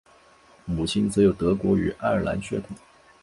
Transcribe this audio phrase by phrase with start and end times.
[0.65, 2.75] 母亲则有德国与爱尔兰血统